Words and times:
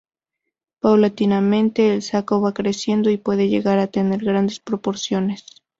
Paulatinamente, 0.79 1.93
el 1.93 2.01
saco 2.01 2.41
va 2.41 2.55
creciendo 2.55 3.11
y 3.11 3.17
puede 3.17 3.49
llegar 3.49 3.77
a 3.77 3.85
tener 3.85 4.25
grandes 4.25 4.59
proporciones. 4.59 5.45